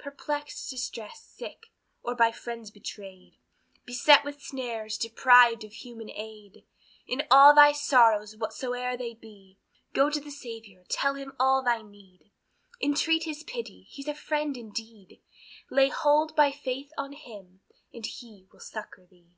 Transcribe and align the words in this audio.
Perplexed, 0.00 0.68
distressed, 0.68 1.36
sick, 1.38 1.66
or 2.02 2.16
by 2.16 2.32
friends 2.32 2.72
betrayed, 2.72 3.38
Beset 3.84 4.24
with 4.24 4.42
snares, 4.42 4.98
deprived 4.98 5.62
of 5.62 5.74
human 5.74 6.10
aid, 6.10 6.66
In 7.06 7.22
all 7.30 7.54
thy 7.54 7.70
sorrows 7.70 8.34
whatsoe'er 8.34 8.96
they 8.96 9.14
be, 9.14 9.60
Go 9.92 10.10
to 10.10 10.18
the 10.20 10.32
Saviour, 10.32 10.82
tell 10.88 11.14
him 11.14 11.34
all 11.38 11.62
thy 11.62 11.82
need, 11.82 12.32
Entreat 12.82 13.22
his 13.26 13.44
pity, 13.44 13.82
he's 13.88 14.08
a 14.08 14.14
friend 14.16 14.56
indeed; 14.56 15.22
Lay 15.70 15.88
hold 15.88 16.34
by 16.34 16.50
faith 16.50 16.90
on 16.98 17.12
Him, 17.12 17.60
and 17.94 18.04
he 18.06 18.48
will 18.50 18.58
succor 18.58 19.06
thee. 19.08 19.36